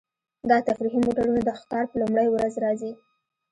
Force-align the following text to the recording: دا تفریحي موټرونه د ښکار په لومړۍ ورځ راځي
دا 0.49 0.57
تفریحي 0.67 0.99
موټرونه 1.05 1.39
د 1.43 1.49
ښکار 1.59 1.85
په 1.89 1.95
لومړۍ 2.01 2.27
ورځ 2.29 2.53
راځي 2.63 2.91